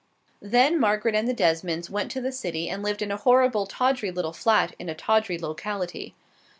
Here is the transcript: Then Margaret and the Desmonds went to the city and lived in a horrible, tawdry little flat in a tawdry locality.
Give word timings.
Then 0.41 0.79
Margaret 0.79 1.13
and 1.13 1.27
the 1.27 1.33
Desmonds 1.35 1.87
went 1.87 2.09
to 2.09 2.21
the 2.21 2.31
city 2.31 2.67
and 2.67 2.81
lived 2.81 3.03
in 3.03 3.11
a 3.11 3.17
horrible, 3.17 3.67
tawdry 3.67 4.09
little 4.09 4.33
flat 4.33 4.73
in 4.79 4.89
a 4.89 4.95
tawdry 4.95 5.37
locality. 5.37 6.15